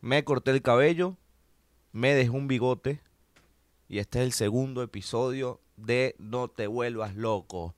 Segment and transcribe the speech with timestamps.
[0.00, 1.16] me corté el cabello,
[1.92, 3.00] me dejé un bigote
[3.88, 7.74] y este es el segundo episodio de No te vuelvas loco.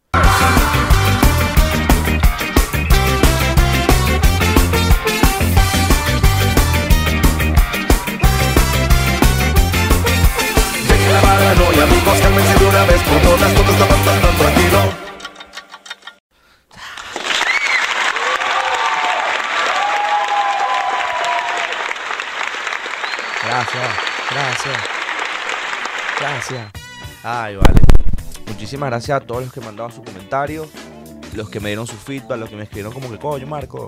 [10.89, 15.09] Dejen la paranoia, amigos, cálmense de una vez por todas, todo está pasando tranquilo.
[23.61, 23.96] Gracias,
[24.31, 24.79] gracias,
[26.19, 26.73] gracias.
[27.23, 27.81] Ay, vale.
[28.46, 30.69] Muchísimas gracias a todos los que mandaban sus comentarios,
[31.35, 33.86] los que me dieron su feedback, los que me escribieron como que, coño, Marco,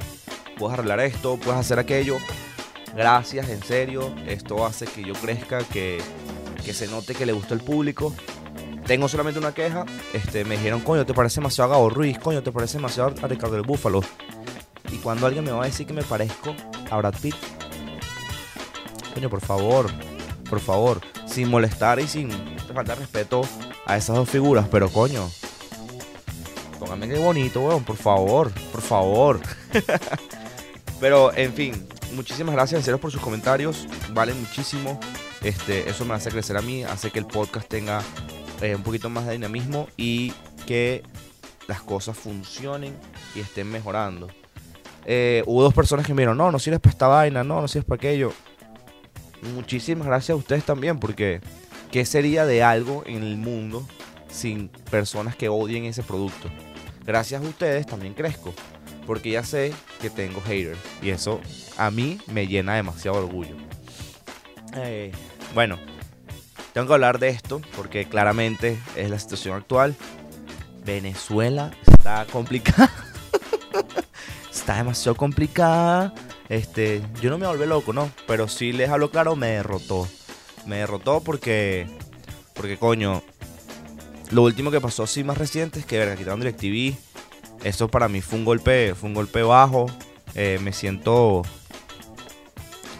[0.58, 2.18] puedes arreglar esto, puedes hacer aquello.
[2.94, 4.14] Gracias, en serio.
[4.26, 6.02] Esto hace que yo crezca, que,
[6.62, 8.14] que se note que le gustó el público.
[8.86, 9.86] Tengo solamente una queja.
[10.12, 13.26] Este, me dijeron, coño, te parece demasiado a Gabo Ruiz, coño, te parece demasiado a
[13.26, 14.02] Ricardo del Búfalo.
[14.90, 16.54] Y cuando alguien me va a decir que me parezco
[16.90, 17.36] a Brad Pitt,
[19.12, 19.90] coño, por favor,
[20.48, 22.30] por favor, sin molestar y sin
[22.74, 23.42] faltar respeto
[23.86, 25.28] a esas dos figuras, pero coño,
[26.78, 29.40] póngame que bonito, weón, por favor, por favor.
[31.00, 34.98] pero, en fin, muchísimas gracias en serio por sus comentarios, vale muchísimo.
[35.42, 38.02] Este, eso me hace crecer a mí, hace que el podcast tenga
[38.60, 40.32] eh, un poquito más de dinamismo y
[40.66, 41.02] que
[41.66, 42.96] las cosas funcionen
[43.34, 44.28] y estén mejorando.
[45.04, 47.68] Eh, hubo dos personas que me dijeron, no, no sirves para esta vaina, no, no
[47.68, 48.32] sirves para aquello.
[49.42, 51.40] Muchísimas gracias a ustedes también, porque
[51.90, 53.86] ¿qué sería de algo en el mundo
[54.30, 56.48] sin personas que odien ese producto?
[57.04, 58.54] Gracias a ustedes también crezco,
[59.06, 61.40] porque ya sé que tengo haters y eso
[61.76, 63.56] a mí me llena demasiado orgullo.
[64.76, 65.10] Eh,
[65.54, 65.78] bueno,
[66.72, 69.96] tengo que hablar de esto porque claramente es la situación actual.
[70.84, 72.90] Venezuela está complicada.
[74.62, 76.14] está demasiado complicada.
[76.48, 78.10] Este, yo no me volví loco, ¿no?
[78.28, 80.06] Pero sí les hablo claro, me derrotó.
[80.66, 81.88] Me derrotó porque,
[82.54, 83.24] porque coño,
[84.30, 86.96] lo último que pasó así más reciente es que, verga, quitaron DirecTV.
[87.64, 89.86] Eso para mí fue un golpe, fue un golpe bajo.
[90.36, 91.42] Eh, me siento,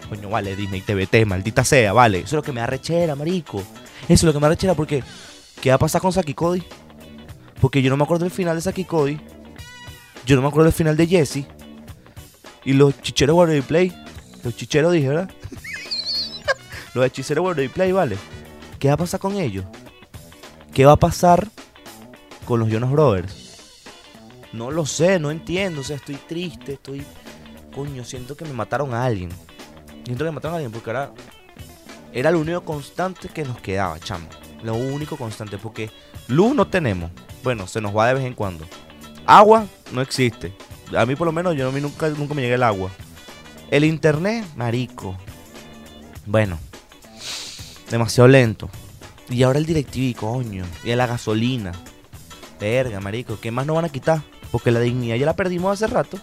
[0.08, 2.18] coño, vale, Disney TVT, maldita sea, vale.
[2.18, 3.60] Eso es lo que me da rechera, marico.
[4.08, 5.04] Eso es lo que me da rechera porque,
[5.60, 6.64] ¿qué va a pasar con Saki Cody?
[7.60, 9.20] Porque yo no me acuerdo del final de Saki Cody.
[10.24, 11.46] Yo no me acuerdo del final de Jesse.
[12.64, 13.92] Y los chicheros World Play.
[14.44, 15.30] Los chicheros dije, ¿verdad?
[16.94, 18.16] los hechiceros World Play, vale.
[18.78, 19.64] ¿Qué va a pasar con ellos?
[20.72, 21.48] ¿Qué va a pasar
[22.44, 23.42] con los Jonas Brothers?
[24.52, 25.80] No lo sé, no entiendo.
[25.80, 27.04] O sea, estoy triste, estoy.
[27.74, 29.30] Coño, siento que me mataron a alguien.
[30.04, 31.12] Siento que me mataron a alguien porque ahora.
[32.12, 34.28] Era lo único constante que nos quedaba, chamo.
[34.62, 35.58] Lo único constante.
[35.58, 35.90] Porque
[36.28, 37.10] luz no tenemos.
[37.42, 38.66] Bueno, se nos va de vez en cuando.
[39.26, 40.52] Agua no existe.
[40.96, 42.90] A mí por lo menos yo nunca, nunca me llega el agua.
[43.70, 45.16] El internet, marico.
[46.26, 46.58] Bueno.
[47.90, 48.68] Demasiado lento.
[49.28, 50.64] Y ahora el DirecTV, coño.
[50.84, 51.72] Y la gasolina.
[52.60, 53.38] Verga, marico.
[53.40, 54.22] ¿Qué más nos van a quitar?
[54.50, 56.18] Porque la dignidad ya la perdimos hace rato.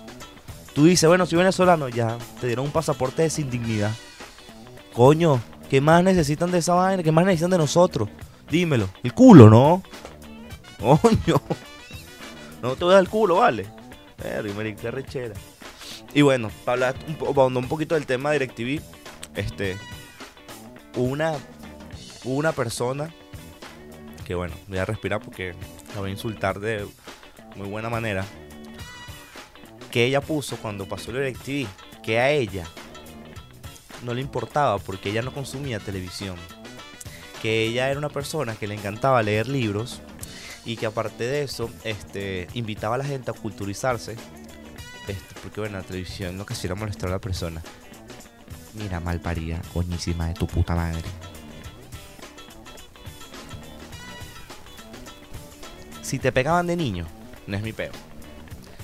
[0.73, 3.91] Tú dices, bueno, soy venezolano, ya te dieron un pasaporte de sin dignidad.
[4.93, 7.03] Coño, ¿qué más necesitan de esa vaina?
[7.03, 8.09] ¿Qué más necesitan de nosotros?
[8.49, 8.87] Dímelo.
[9.03, 9.83] El culo, ¿no?
[10.79, 11.41] Coño.
[12.61, 13.65] No te voy a dar el culo, ¿vale?
[14.17, 15.35] Verga, marico, qué rechera.
[16.13, 18.81] Y bueno, para hablar un, un poquito del tema de DirecTV,
[19.35, 19.77] este,
[20.95, 21.35] una,
[22.25, 23.13] una persona
[24.29, 25.55] que bueno, voy a respirar porque
[25.95, 26.85] la voy a insultar de
[27.55, 28.23] muy buena manera.
[29.91, 31.67] Que ella puso cuando pasó el DirecTV,
[32.03, 32.65] que a ella
[34.03, 36.35] no le importaba porque ella no consumía televisión.
[37.41, 40.01] Que ella era una persona que le encantaba leer libros
[40.65, 44.15] y que aparte de eso, este, invitaba a la gente a culturizarse.
[45.07, 47.61] Este, porque bueno, la televisión no quisiera molestar a la persona.
[48.75, 51.09] Mira, malparida, coñísima de tu puta madre.
[56.01, 57.05] Si te pegaban de niño,
[57.47, 57.91] no es mi peo.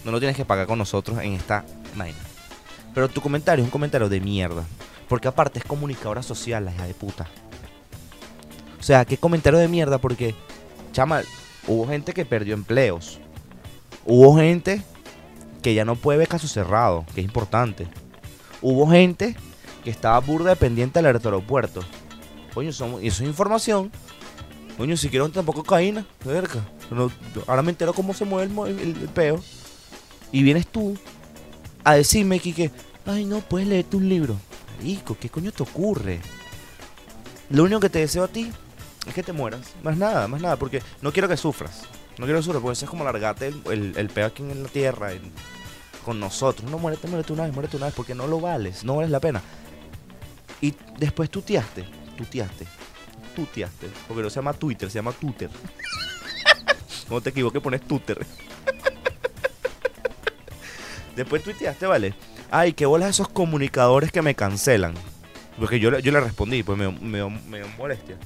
[0.03, 1.65] No lo tienes que pagar con nosotros en esta
[1.95, 2.17] vaina.
[2.93, 4.63] Pero tu comentario es un comentario de mierda.
[5.07, 7.27] Porque aparte es comunicadora social, la hija de puta.
[8.79, 10.35] O sea, qué comentario de mierda porque,
[10.91, 11.21] chama,
[11.67, 13.19] hubo gente que perdió empleos.
[14.05, 14.81] Hubo gente
[15.61, 17.87] que ya no puede ver caso cerrado, que es importante.
[18.61, 19.35] Hubo gente
[19.83, 21.81] que estaba burda dependiente del aeropuerto.
[22.53, 23.91] Coño, somos, eso es información.
[24.77, 26.05] Coño, si quiero tampoco cocaína.
[26.91, 27.11] No,
[27.47, 28.51] ahora me entero cómo se mueve
[28.81, 29.41] el, peo.
[30.31, 30.97] Y vienes tú
[31.83, 32.71] a decirme que,
[33.05, 34.35] ay no, puedes leerte un libro.
[34.77, 36.19] Marico, ¿qué coño te ocurre?
[37.49, 38.51] Lo único que te deseo a ti
[39.05, 39.73] es que te mueras.
[39.83, 41.83] Más nada, más nada, porque no quiero que sufras.
[42.17, 44.63] No quiero que sufras, porque eso es como largarte el, el, el peo aquí en
[44.63, 45.11] la tierra,
[46.03, 46.69] con nosotros.
[46.69, 49.19] No, muérete, muérete una vez, muérete una vez, porque no lo vales, no vales la
[49.19, 49.41] pena.
[50.61, 51.85] Y después tuteaste,
[52.17, 52.65] tuteaste,
[53.35, 53.89] tuteaste.
[54.07, 55.49] Porque no se llama Twitter, se llama Twitter.
[57.09, 58.25] no te equivoques, pones Twitter.
[61.15, 62.15] después tuiteaste, ¿vale?
[62.49, 64.93] Ay, qué bolas esos comunicadores que me cancelan.
[65.59, 68.17] Porque yo, yo le respondí, pues me, me, me molestia.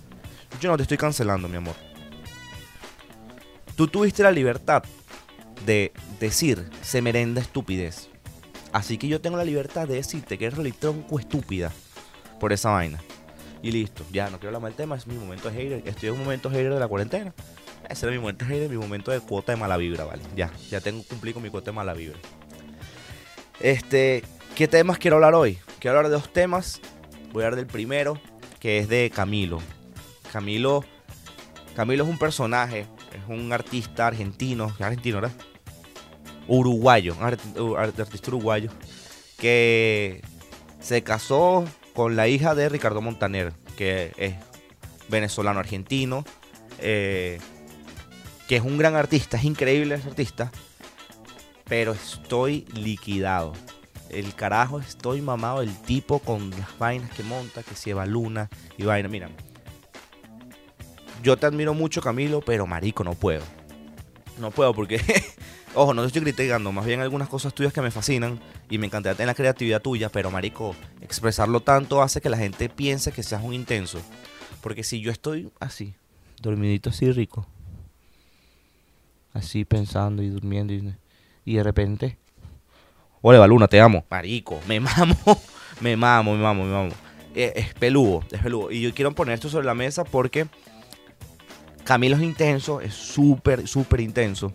[0.59, 1.75] Yo no te estoy cancelando, mi amor.
[3.75, 4.83] Tú tuviste la libertad
[5.65, 8.09] de decir se merenda estupidez.
[8.71, 11.71] Así que yo tengo la libertad de decirte que eres tronco estúpida
[12.39, 12.99] por esa vaina.
[13.61, 15.87] Y listo, ya no quiero hablar más del tema, es mi momento de hater.
[15.87, 17.33] Estoy en un momento hater de la cuarentena.
[17.89, 20.21] Ese era mi momento de hater, mi momento de cuota de mala vibra, ¿vale?
[20.35, 22.19] Ya, ya tengo cumplí con mi cuota de mala vibra.
[23.59, 24.23] Este,
[24.55, 25.57] ¿qué temas quiero hablar hoy?
[25.79, 26.79] Quiero hablar de dos temas.
[27.33, 28.19] Voy a hablar del primero,
[28.59, 29.59] que es de Camilo.
[30.31, 30.83] Camilo,
[31.75, 35.35] Camilo es un personaje, es un artista argentino, argentino, ¿verdad?
[36.47, 38.71] Uruguayo, artista uruguayo,
[39.37, 40.21] que
[40.79, 44.35] se casó con la hija de Ricardo Montaner, que es
[45.09, 46.23] venezolano argentino,
[46.79, 47.39] eh,
[48.47, 50.51] que es un gran artista, es increíble ese artista,
[51.65, 53.53] pero estoy liquidado.
[54.09, 58.49] El carajo estoy mamado el tipo con las vainas que monta, que si Eva Luna
[58.75, 59.07] y vaina.
[59.07, 59.29] Mira,
[61.23, 63.43] yo te admiro mucho, Camilo, pero marico, no puedo.
[64.37, 65.01] No puedo porque,
[65.75, 68.39] ojo, no te estoy criticando, más bien algunas cosas tuyas que me fascinan
[68.69, 72.69] y me encantaría tener la creatividad tuya, pero marico, expresarlo tanto hace que la gente
[72.69, 73.99] piense que seas un intenso.
[74.61, 75.93] Porque si yo estoy así,
[76.41, 77.45] dormidito así rico,
[79.33, 80.95] así pensando y durmiendo y,
[81.45, 82.17] y de repente,
[83.21, 84.05] hola Baluna, te amo.
[84.09, 85.15] Marico, me mamo,
[85.81, 86.91] me mamo, me mamo, me mamo.
[87.35, 88.71] Eh, es peludo, es peludo.
[88.71, 90.47] Y yo quiero poner esto sobre la mesa porque
[91.89, 94.53] Camilo es intenso, es súper, súper intenso.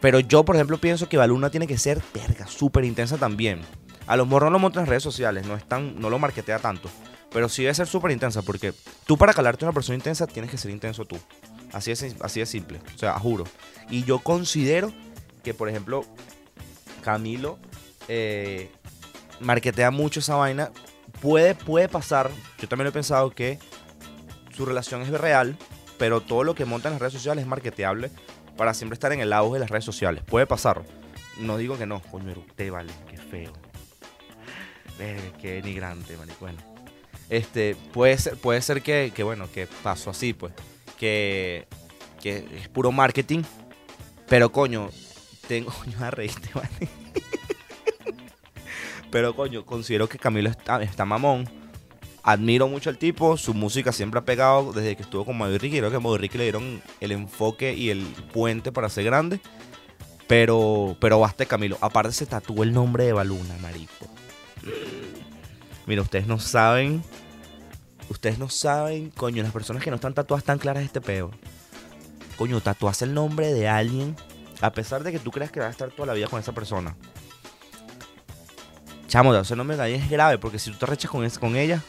[0.00, 3.60] Pero yo, por ejemplo, pienso que Baluna tiene que ser verga, súper intensa también.
[4.06, 6.60] A los morros no lo montan en redes sociales, no, es tan- no lo marketea
[6.60, 6.88] tanto.
[7.32, 8.72] Pero sí debe ser súper intensa porque
[9.04, 11.18] tú para calarte una persona intensa tienes que ser intenso tú.
[11.72, 13.42] Así es, así simple, o sea, juro.
[13.90, 14.92] Y yo considero
[15.42, 16.04] que, por ejemplo,
[17.02, 17.58] Camilo
[18.06, 18.70] eh,
[19.90, 20.70] mucho esa vaina.
[21.20, 22.30] Puede, puede pasar,
[22.60, 23.58] yo también he pensado que
[24.56, 25.58] su relación es real,
[26.00, 28.10] pero todo lo que monta en las redes sociales es marketeable
[28.56, 30.24] para siempre estar en el auge de las redes sociales.
[30.24, 30.82] Puede pasar.
[31.38, 33.52] No digo que no, coño, te vale, qué feo.
[35.38, 36.38] Qué denigrante, marico.
[36.40, 36.58] Bueno,
[37.28, 40.54] este, puede ser, puede ser que, que, bueno, que pasó así, pues.
[40.98, 41.68] Que,
[42.22, 43.42] que es puro marketing.
[44.26, 44.88] Pero, coño,
[45.48, 45.70] tengo.
[45.84, 46.88] Coño, a reírte, vale.
[49.10, 51.59] pero, coño, considero que Camilo está, está mamón.
[52.22, 55.78] Admiro mucho al tipo, su música siempre ha pegado desde que estuvo con Mario Ricky.
[55.78, 58.02] Creo que a Ricky le dieron el enfoque y el
[58.32, 59.40] puente para ser grande.
[60.26, 61.78] Pero, pero basta Camilo.
[61.80, 64.06] Aparte se tatuó el nombre de Baluna, marico.
[65.86, 67.02] Mira, ustedes no saben.
[68.10, 71.30] Ustedes no saben, coño, las personas que no están tatuadas tan claras este peo.
[72.36, 74.14] Coño, tatuas el nombre de alguien.
[74.60, 76.52] A pesar de que tú creas que vas a estar toda la vida con esa
[76.52, 76.94] persona.
[79.08, 80.38] Chamo, ese nombre de alguien es grave.
[80.38, 81.82] Porque si tú te rechas con, con ella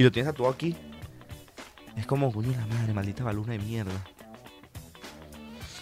[0.00, 0.74] y lo tienes tatuado aquí,
[1.94, 4.02] es como, coño, la madre, maldita baluna de mierda.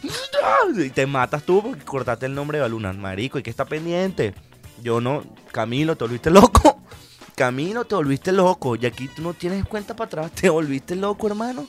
[0.77, 3.39] Y te matas tú porque cortaste el nombre de baluna, marico.
[3.39, 4.35] ¿Y qué está pendiente?
[4.83, 5.23] Yo no,
[5.53, 6.83] Camilo, te volviste loco.
[7.37, 8.75] Camilo, te volviste loco.
[8.75, 10.33] Y aquí tú no tienes cuenta para atrás.
[10.33, 11.69] Te volviste loco, hermano.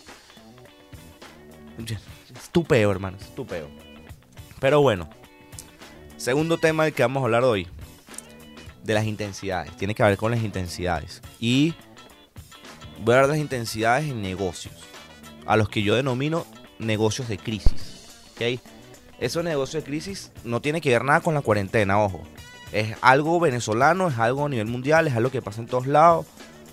[1.78, 3.18] Es tu peo, hermano.
[3.22, 3.70] Es tu peo.
[4.60, 5.08] Pero bueno.
[6.18, 7.68] Segundo tema del que vamos a hablar hoy.
[8.84, 9.78] De las intensidades.
[9.78, 11.22] Tiene que ver con las intensidades.
[11.40, 11.76] Y
[13.04, 14.74] voy a de las intensidades en negocios.
[15.46, 16.46] A los que yo denomino
[16.78, 18.08] negocios de crisis.
[18.36, 18.60] ¿Ok?
[19.20, 22.22] Esos negocios de crisis no tiene que ver nada con la cuarentena, ojo.
[22.72, 26.26] Es algo venezolano, es algo a nivel mundial, es algo que pasa en todos lados.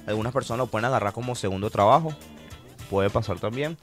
[0.07, 2.15] Algunas personas lo pueden agarrar como segundo trabajo.
[2.91, 3.77] Puede pasar también.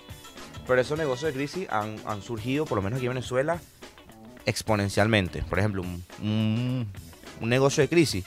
[0.66, 3.60] Pero esos negocios de crisis han, surgido, por lo menos aquí en Venezuela,
[4.46, 5.42] exponencialmente.
[5.44, 6.88] Por ejemplo, un-
[7.42, 8.24] un negocio de crisis.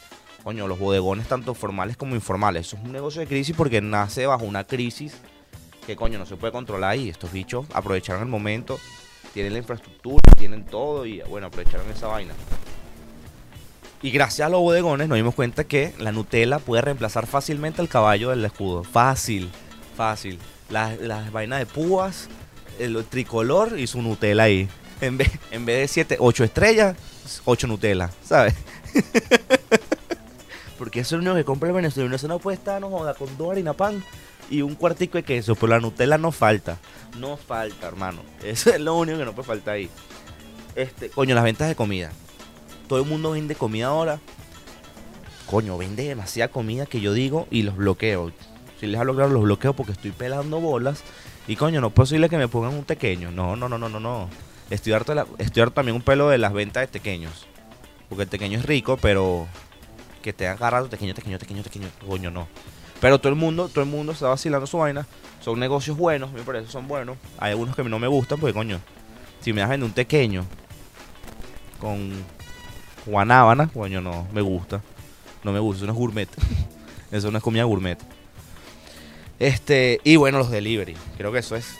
[0.46, 2.68] Coño, los bodegones tanto formales como informales.
[2.68, 5.12] Eso es un negocio de crisis porque nace bajo una crisis
[5.84, 8.78] que coño no se puede controlar y estos bichos aprovecharon el momento,
[9.34, 12.32] tienen la infraestructura, tienen todo y bueno, aprovecharon esa vaina.
[14.00, 17.88] Y gracias a los bodegones nos dimos cuenta que la Nutella puede reemplazar fácilmente al
[17.88, 18.84] caballo del escudo.
[18.84, 19.50] Fácil,
[19.96, 20.38] fácil.
[20.70, 22.28] Las, las vainas de púas,
[22.78, 24.68] el tricolor y su Nutella ahí.
[25.00, 26.96] En vez, en vez de 7, 8 estrellas,
[27.44, 28.54] 8 Nutella, ¿sabes?
[30.78, 32.14] Porque es lo único que compra el venezolano.
[32.14, 34.02] Eso no puede estar, no joda, con dos harina pan
[34.50, 35.54] y un cuartico de queso.
[35.54, 36.78] Pero la Nutella no falta.
[37.18, 38.22] No falta, hermano.
[38.42, 39.90] Eso es lo único que no puede faltar ahí.
[40.74, 42.10] Este, coño, las ventas de comida.
[42.88, 44.20] Todo el mundo vende comida ahora.
[45.46, 48.32] coño, vende demasiada comida que yo digo y los bloqueo.
[48.78, 51.02] Si les hablo claro, los bloqueo porque estoy pelando bolas.
[51.48, 53.30] Y coño, no es posible que me pongan un pequeño.
[53.30, 54.28] No, no, no, no, no, no.
[54.68, 57.46] Estoy harto, estoy harto también un pelo de las ventas de pequeños.
[58.08, 59.46] Porque el pequeño es rico, pero
[60.26, 61.88] que te han agarrado pequeño, pequeño, pequeño, pequeño.
[62.04, 62.48] Coño, no.
[63.00, 65.06] Pero todo el mundo, todo el mundo está vacilando su vaina.
[65.40, 67.16] Son negocios buenos, me parece, son buenos.
[67.38, 68.80] Hay algunos que no me gustan, porque coño,
[69.40, 70.44] si me das vender un pequeño
[71.78, 72.10] con
[73.06, 74.82] guanábana, coño, no me gusta.
[75.44, 76.28] No me gusta, eso no es gourmet.
[77.12, 77.98] eso no es comida gourmet.
[79.38, 80.96] Este, y bueno, los delivery.
[81.16, 81.76] Creo que eso es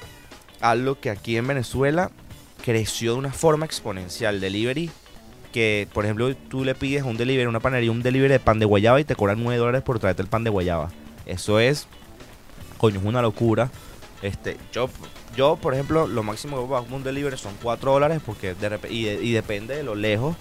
[0.60, 2.12] algo que aquí en Venezuela
[2.64, 4.40] creció de una forma exponencial.
[4.40, 4.88] Delivery,
[5.56, 8.66] que por ejemplo tú le pides un delivery, una panería, un delivery de pan de
[8.66, 10.90] guayaba y te cobran 9 dólares por traerte el pan de guayaba.
[11.24, 11.88] Eso es,
[12.76, 13.70] coño, es una locura.
[14.20, 14.90] Este, yo,
[15.34, 19.08] yo por ejemplo, lo máximo que pago un delivery son 4 dólares porque de y,
[19.08, 20.36] y depende de lo lejos.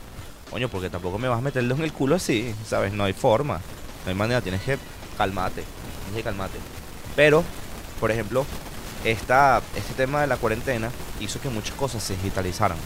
[0.52, 2.92] Coño, porque tampoco me vas a meterlo en el culo así, ¿sabes?
[2.92, 3.62] No hay forma.
[4.04, 4.78] No hay manera, tienes que
[5.18, 5.64] calmate.
[6.04, 6.58] Tienes que calmate.
[7.16, 7.42] Pero,
[8.02, 8.46] por ejemplo,
[9.06, 10.92] esta, este tema de la cuarentena
[11.22, 12.78] hizo que muchas cosas se digitalizaran.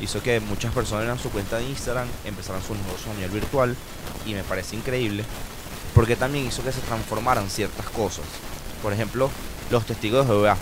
[0.00, 3.76] Hizo que muchas personas en su cuenta de Instagram empezaran sus negocios a nivel virtual
[4.26, 5.24] y me parece increíble
[5.94, 8.24] porque también hizo que se transformaran ciertas cosas.
[8.82, 9.30] Por ejemplo,
[9.70, 10.56] los testigos de Jehová.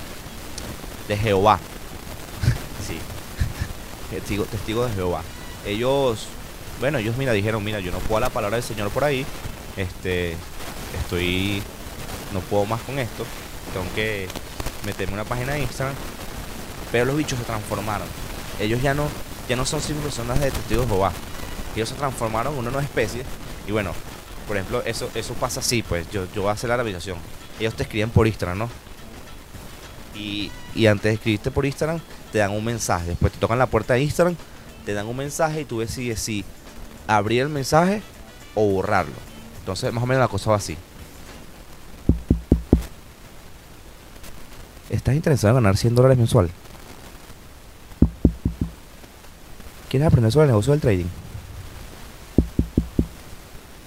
[1.08, 1.58] De Jehová.
[2.86, 2.98] sí.
[4.10, 5.22] Testigo- testigos de Jehová.
[5.64, 6.26] Ellos,
[6.80, 9.24] bueno, ellos mira dijeron, mira, yo no puedo la palabra del Señor por ahí.
[9.76, 10.34] Este,
[11.02, 11.62] estoy,
[12.32, 13.24] no puedo más con esto.
[13.72, 14.26] Tengo que
[14.84, 15.94] meterme una página de Instagram.
[16.90, 18.08] Pero los bichos se transformaron.
[18.60, 19.08] Ellos ya no,
[19.48, 21.12] ya no son simples personas de testigos de.
[21.74, 23.22] Ellos se transformaron en una nueva especie.
[23.66, 23.92] Y bueno,
[24.46, 26.10] por ejemplo, eso, eso pasa así, pues.
[26.10, 27.16] Yo, yo voy a hacer la revisión.
[27.58, 28.68] Ellos te escriben por Instagram, ¿no?
[30.14, 32.00] Y, y antes de escribirte por Instagram,
[32.32, 33.08] te dan un mensaje.
[33.08, 34.36] Después te tocan la puerta de Instagram,
[34.84, 36.44] te dan un mensaje y tú decides si
[37.06, 38.02] abrir el mensaje
[38.54, 39.14] o borrarlo.
[39.60, 40.76] Entonces, más o menos la cosa va así.
[44.90, 46.50] ¿Estás interesado en ganar 100 dólares mensual?
[49.90, 51.06] ¿Quieres aprender sobre el negocio del trading?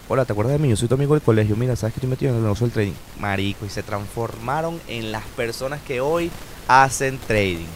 [0.10, 0.68] Hola, ¿te acuerdas de mí?
[0.68, 1.56] Yo soy tu amigo del colegio.
[1.56, 2.94] Mira, sabes que estoy metido en el negocio del trading.
[3.22, 6.30] Marico, y se transformaron en las personas que hoy
[6.68, 7.68] hacen trading.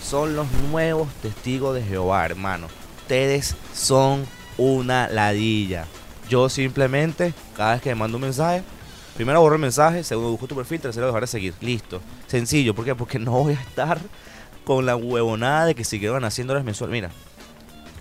[0.00, 2.68] Son los nuevos testigos de Jehová, hermano.
[2.98, 4.24] Ustedes son
[4.56, 5.86] una ladilla.
[6.30, 8.62] Yo simplemente, cada vez que me mando un mensaje,
[9.16, 11.54] primero borro el mensaje, segundo busco tu perfil, tercero dejar de seguir.
[11.60, 12.00] Listo.
[12.28, 12.94] Sencillo, ¿por qué?
[12.94, 13.98] Porque no voy a estar
[14.64, 16.90] con la huevonada de que si quiero ganar 100 dólares mensual.
[16.90, 17.10] Mira,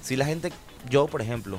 [0.03, 0.51] si la gente,
[0.89, 1.57] yo por ejemplo,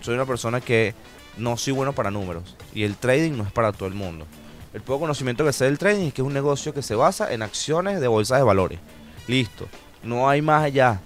[0.00, 0.94] soy una persona que
[1.36, 4.26] no soy bueno para números y el trading no es para todo el mundo.
[4.72, 7.32] El poco conocimiento que sé del trading es que es un negocio que se basa
[7.32, 8.80] en acciones de bolsas de valores.
[9.28, 9.68] Listo.
[10.02, 11.00] No hay más allá.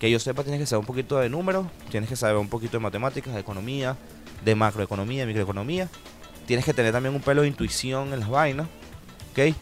[0.00, 2.72] Que yo sepa, tienes que saber un poquito de números, tienes que saber un poquito
[2.72, 3.96] de matemáticas, de economía,
[4.44, 5.88] de macroeconomía, de microeconomía.
[6.46, 8.66] Tienes que tener también un pelo de intuición en las vainas.
[9.32, 9.54] ¿Ok?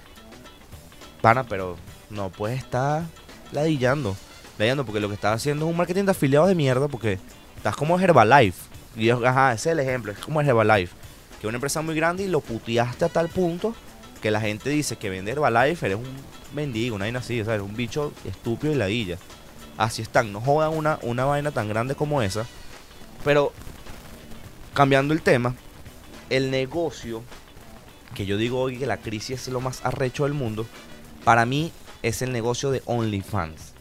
[1.20, 1.76] Pana, pero
[2.10, 3.04] no puedes estar
[3.52, 4.16] ladillando.
[4.58, 7.18] Ladillando porque lo que estás haciendo es un marketing de afiliados de mierda porque
[7.56, 8.58] estás como Herbalife.
[8.96, 10.12] Y yo, ajá, ese es el ejemplo.
[10.12, 10.94] Es como Herbalife.
[11.40, 13.74] Que es una empresa muy grande y lo puteaste a tal punto
[14.24, 16.16] que la gente dice que vende Herbalife eres un
[16.54, 19.18] mendigo, una vaina así, o sea, eres un bicho estúpido y ladilla.
[19.76, 22.46] Así están, no jodan una, una vaina tan grande como esa.
[23.22, 23.52] Pero,
[24.72, 25.54] cambiando el tema,
[26.30, 27.22] el negocio,
[28.14, 30.64] que yo digo hoy que la crisis es lo más arrecho del mundo,
[31.24, 31.70] para mí
[32.02, 33.73] es el negocio de OnlyFans.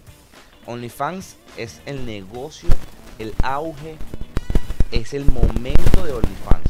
[0.66, 2.70] OnlyFans es el negocio,
[3.20, 3.98] el auge,
[4.92, 6.70] es el momento de OnlyFans.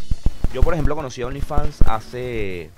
[0.54, 2.70] Yo, por ejemplo, conocí a OnlyFans hace,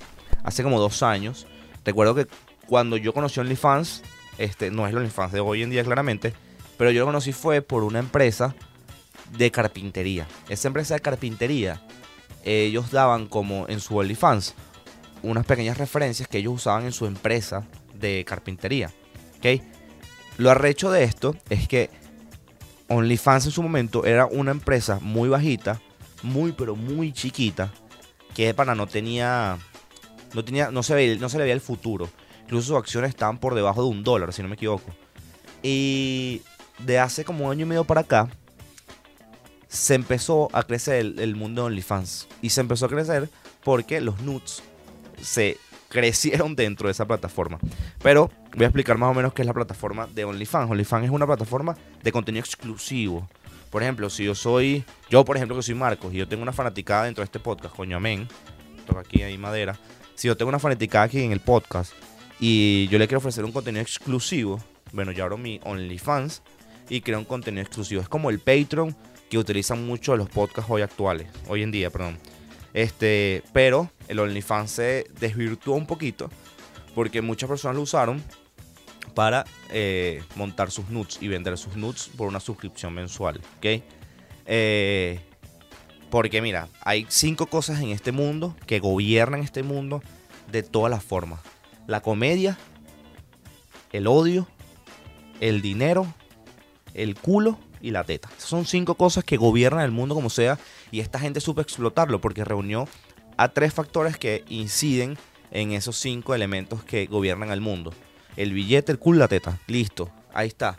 [0.42, 1.46] hace como dos años.
[1.84, 2.26] Recuerdo que
[2.66, 4.02] cuando yo conocí a OnlyFans,
[4.38, 6.32] este, no es el OnlyFans de hoy en día claramente,
[6.76, 8.54] pero yo lo conocí fue por una empresa
[9.36, 10.26] de carpintería.
[10.48, 11.82] Esa empresa de carpintería,
[12.44, 14.54] ellos daban como en su OnlyFans
[15.22, 18.90] unas pequeñas referencias que ellos usaban en su empresa de carpintería.
[19.38, 19.60] ¿ok?
[20.36, 21.90] Lo arrecho de esto es que
[22.88, 25.80] OnlyFans en su momento era una empresa muy bajita,
[26.22, 27.72] muy pero muy chiquita,
[28.34, 29.58] que de no tenía,
[30.34, 32.08] no tenía, no se, ve- no se le veía el futuro.
[32.44, 34.92] Incluso sus acciones estaban por debajo de un dólar, si no me equivoco.
[35.62, 36.42] Y
[36.78, 38.28] de hace como un año y medio para acá,
[39.68, 42.28] se empezó a crecer el, el mundo de OnlyFans.
[42.42, 43.28] Y se empezó a crecer
[43.64, 44.62] porque los nudes
[45.20, 45.56] se
[45.96, 47.58] crecieron dentro de esa plataforma.
[48.02, 50.70] Pero voy a explicar más o menos qué es la plataforma de OnlyFans.
[50.70, 53.26] OnlyFans es una plataforma de contenido exclusivo.
[53.70, 56.52] Por ejemplo, si yo soy, yo por ejemplo que soy Marcos y yo tengo una
[56.52, 58.28] fanaticada dentro de este podcast, coño amén,
[58.86, 59.78] toca aquí ahí madera.
[60.14, 61.94] Si yo tengo una fanaticada aquí en el podcast
[62.38, 64.62] y yo le quiero ofrecer un contenido exclusivo,
[64.92, 66.42] bueno, yo abro mi OnlyFans
[66.90, 68.02] y creo un contenido exclusivo.
[68.02, 68.94] Es como el Patreon
[69.30, 72.18] que utilizan mucho los podcasts hoy actuales, hoy en día, perdón.
[72.74, 76.30] Este, pero el OnlyFans se desvirtuó un poquito
[76.94, 78.22] porque muchas personas lo usaron
[79.14, 83.82] para eh, montar sus nudes y vender sus nudes por una suscripción mensual, ¿ok?
[84.46, 85.20] Eh,
[86.10, 90.02] porque mira, hay cinco cosas en este mundo que gobiernan este mundo
[90.50, 91.40] de todas las formas.
[91.86, 92.58] La comedia,
[93.92, 94.46] el odio,
[95.40, 96.06] el dinero,
[96.94, 98.28] el culo y la teta.
[98.36, 100.58] Esas son cinco cosas que gobiernan el mundo como sea
[100.90, 102.88] y esta gente supo explotarlo porque reunió
[103.36, 105.18] a tres factores que inciden
[105.50, 107.92] en esos cinco elementos que gobiernan el mundo.
[108.36, 109.58] El billete, el culo la teta.
[109.66, 110.76] Listo, ahí está.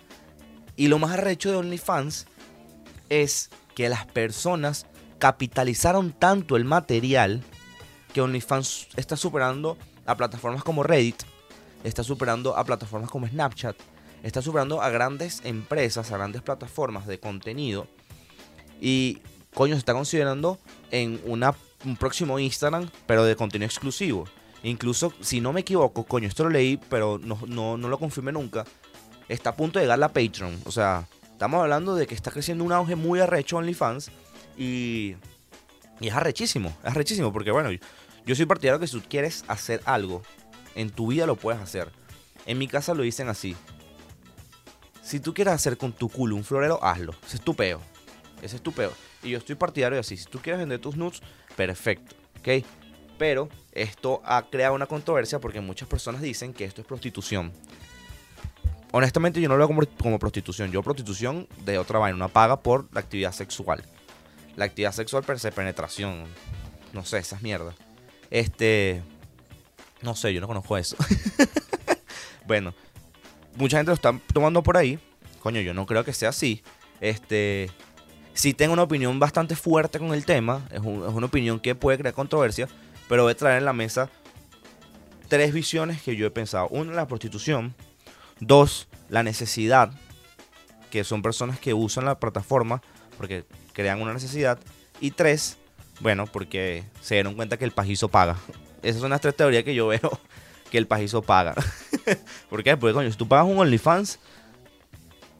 [0.75, 2.27] Y lo más arrecho de OnlyFans
[3.09, 4.85] es que las personas
[5.19, 7.43] capitalizaron tanto el material
[8.13, 11.23] que OnlyFans está superando a plataformas como Reddit,
[11.83, 13.75] está superando a plataformas como Snapchat,
[14.23, 17.87] está superando a grandes empresas, a grandes plataformas de contenido.
[18.79, 19.19] Y
[19.53, 20.59] coño, se está considerando
[20.91, 21.53] en una,
[21.85, 24.25] un próximo Instagram, pero de contenido exclusivo.
[24.63, 28.31] Incluso, si no me equivoco, coño, esto lo leí, pero no, no, no lo confirmé
[28.31, 28.65] nunca.
[29.29, 30.61] Está a punto de llegar la Patreon.
[30.65, 34.11] O sea, estamos hablando de que está creciendo un auge muy arrecho OnlyFans.
[34.57, 35.15] Y,
[35.99, 37.31] y es arrechísimo, es arrechísimo.
[37.31, 37.69] Porque bueno,
[38.25, 40.23] yo soy partidario que si tú quieres hacer algo,
[40.75, 41.91] en tu vida lo puedes hacer.
[42.45, 43.55] En mi casa lo dicen así.
[45.03, 47.13] Si tú quieres hacer con tu culo un florero, hazlo.
[47.25, 47.79] Ese es tu peo.
[48.41, 48.91] Ese es tu peo.
[49.23, 50.17] Y yo estoy partidario de así.
[50.17, 51.21] Si tú quieres vender tus nudes,
[51.55, 52.15] perfecto.
[52.39, 52.65] ¿Ok?
[53.17, 57.51] Pero esto ha creado una controversia porque muchas personas dicen que esto es prostitución.
[58.91, 60.71] Honestamente yo no lo veo como, como prostitución.
[60.71, 62.15] Yo prostitución de otra vaina.
[62.15, 63.83] Una paga por la actividad sexual.
[64.55, 66.25] La actividad sexual per se penetración.
[66.93, 67.75] No sé, esas mierdas.
[68.29, 69.03] Este...
[70.01, 70.95] No sé, yo no conozco eso.
[72.47, 72.73] bueno,
[73.55, 74.99] mucha gente lo está tomando por ahí.
[75.39, 76.63] Coño, yo no creo que sea así.
[77.01, 77.71] Este,
[78.37, 80.65] sí tengo una opinión bastante fuerte con el tema.
[80.69, 82.67] Es, es una opinión que puede crear controversia.
[83.09, 84.09] Pero voy a traer en la mesa
[85.27, 86.67] tres visiones que yo he pensado.
[86.69, 87.73] Una, la prostitución.
[88.39, 89.91] Dos, la necesidad.
[90.91, 92.81] Que son personas que usan la plataforma
[93.17, 94.59] porque crean una necesidad.
[94.99, 95.57] Y tres,
[95.99, 98.37] bueno, porque se dieron cuenta que el pajizo paga.
[98.83, 100.19] Esas son las tres teorías que yo veo
[100.71, 101.55] que el pajizo paga.
[102.49, 102.77] ¿Por qué?
[102.77, 104.19] Porque, coño, si tú pagas un OnlyFans,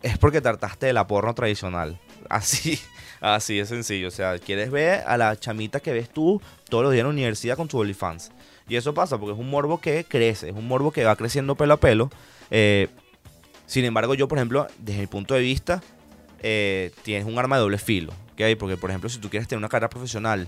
[0.02, 2.00] es porque trataste de la porno tradicional.
[2.30, 2.80] Así,
[3.22, 4.08] así es sencillo.
[4.08, 7.14] O sea, quieres ver a la chamita que ves tú todos los días en la
[7.14, 8.32] universidad con tu OnlyFans.
[8.70, 11.56] Y eso pasa porque es un morbo que crece, es un morbo que va creciendo
[11.56, 12.10] pelo a pelo.
[12.52, 12.90] Eh,
[13.66, 15.82] sin embargo, yo, por ejemplo, desde mi punto de vista,
[16.42, 18.14] eh, tienes un arma de doble filo.
[18.34, 18.58] ¿ok?
[18.60, 20.48] Porque, por ejemplo, si tú quieres tener una carrera profesional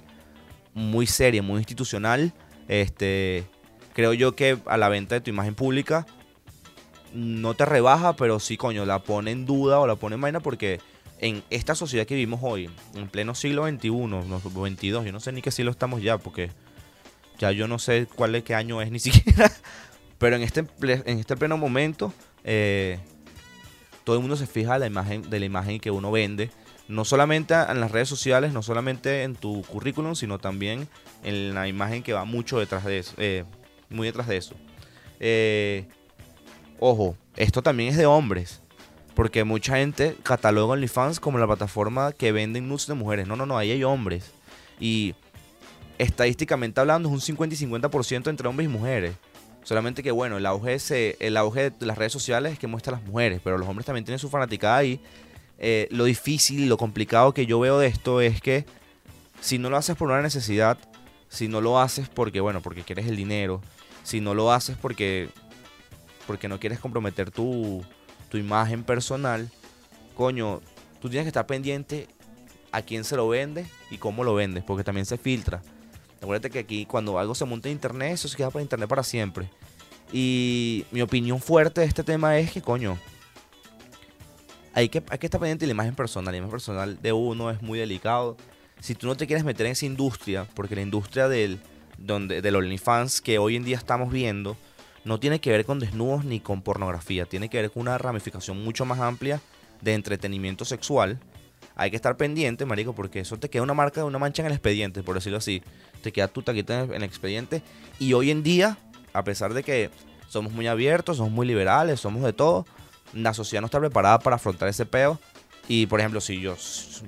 [0.73, 2.33] muy seria, muy institucional,
[2.67, 3.45] este,
[3.93, 6.05] creo yo que a la venta de tu imagen pública
[7.13, 10.39] no te rebaja, pero sí, coño, la pone en duda o la pone en vaina
[10.39, 10.79] porque
[11.19, 15.31] en esta sociedad que vivimos hoy, en pleno siglo XXI, no, 22, yo no sé
[15.31, 16.51] ni qué siglo estamos ya, porque
[17.37, 19.51] ya yo no sé cuál de qué año es ni siquiera,
[20.17, 22.99] pero en este, en este pleno momento, eh,
[24.03, 26.49] todo el mundo se fija de la imagen, de la imagen que uno vende,
[26.87, 30.87] no solamente en las redes sociales, no solamente en tu currículum, sino también
[31.23, 33.43] en la imagen que va mucho detrás de eso, eh,
[33.89, 34.55] muy detrás de eso.
[35.19, 35.87] Eh,
[36.79, 38.61] ojo, esto también es de hombres.
[39.15, 43.27] Porque mucha gente cataloga OnlyFans como la plataforma que venden nudes de mujeres.
[43.27, 44.31] No, no, no, ahí hay hombres.
[44.79, 45.13] Y
[45.97, 49.15] estadísticamente hablando es un 50 y 50% entre hombres y mujeres.
[49.63, 52.95] Solamente que bueno, el auge, se- el auge de las redes sociales es que muestra
[52.95, 54.99] a las mujeres, pero los hombres también tienen su fanaticada ahí.
[55.57, 58.65] Eh, lo difícil lo complicado que yo veo de esto es que
[59.41, 60.77] si no lo haces por una necesidad,
[61.27, 63.61] si no lo haces porque, bueno, porque quieres el dinero,
[64.03, 65.29] si no lo haces porque,
[66.25, 67.83] porque no quieres comprometer tu,
[68.29, 69.49] tu imagen personal,
[70.15, 70.61] coño,
[71.01, 72.07] tú tienes que estar pendiente
[72.71, 75.61] a quién se lo vende y cómo lo vendes, porque también se filtra.
[76.21, 79.03] Acuérdate que aquí cuando algo se monta en internet, eso se queda para internet para
[79.03, 79.49] siempre.
[80.11, 82.97] Y mi opinión fuerte de este tema es que, coño,
[84.73, 86.31] hay que, hay que estar pendiente de la imagen personal.
[86.31, 88.37] La imagen personal de uno es muy delicado.
[88.79, 91.59] Si tú no te quieres meter en esa industria, porque la industria del,
[91.97, 94.57] donde, del OnlyFans que hoy en día estamos viendo,
[95.09, 97.25] no tiene que ver con desnudos ni con pornografía.
[97.25, 99.41] Tiene que ver con una ramificación mucho más amplia
[99.81, 101.19] de entretenimiento sexual.
[101.75, 104.51] Hay que estar pendiente, marico, porque eso te queda una marca, una mancha en el
[104.51, 105.63] expediente, por decirlo así.
[106.03, 107.63] Te queda tu taquita en el, en el expediente.
[107.97, 108.77] Y hoy en día,
[109.11, 109.89] a pesar de que
[110.27, 112.67] somos muy abiertos, somos muy liberales, somos de todo,
[113.11, 115.19] la sociedad no está preparada para afrontar ese peo.
[115.67, 116.55] Y por ejemplo, si yo,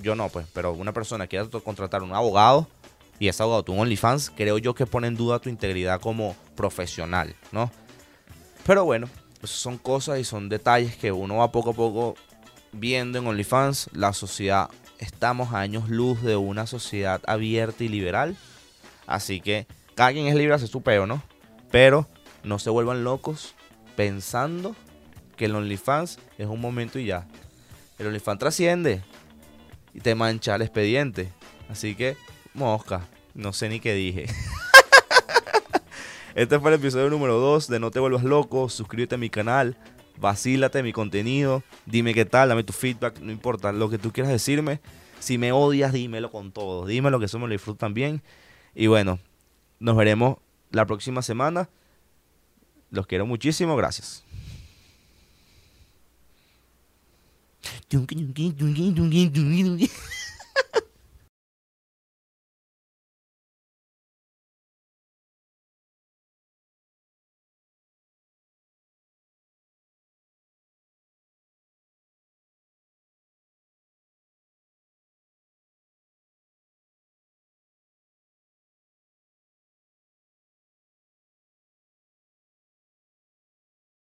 [0.02, 2.66] yo no, pues, pero una persona quiere contratar un abogado
[3.20, 6.34] y ese abogado tú un OnlyFans, creo yo que pone en duda tu integridad como
[6.56, 7.70] profesional, ¿no?
[8.64, 9.08] Pero bueno,
[9.42, 12.14] esos son cosas y son detalles que uno va poco a poco
[12.72, 13.90] viendo en OnlyFans.
[13.92, 18.36] La sociedad estamos a años luz de una sociedad abierta y liberal.
[19.06, 21.22] Así que cada quien es libre de hacer su peo, ¿no?
[21.70, 22.06] Pero
[22.44, 23.54] no se vuelvan locos
[23.96, 24.76] pensando
[25.36, 27.26] que el OnlyFans es un momento y ya.
[27.98, 29.02] El OnlyFans trasciende
[29.92, 31.32] y te mancha el expediente.
[31.68, 32.16] Así que,
[32.54, 34.26] mosca, no sé ni qué dije.
[36.34, 38.70] Este fue el episodio número 2 de No te vuelvas loco.
[38.70, 39.76] Suscríbete a mi canal,
[40.18, 44.32] vacílate mi contenido, dime qué tal, dame tu feedback, no importa lo que tú quieras
[44.32, 44.80] decirme.
[45.20, 46.86] Si me odias, dímelo con todo.
[46.86, 48.22] Dímelo que eso me lo disfruto también.
[48.74, 49.18] Y bueno,
[49.78, 50.38] nos veremos
[50.70, 51.68] la próxima semana.
[52.90, 54.24] Los quiero muchísimo, gracias.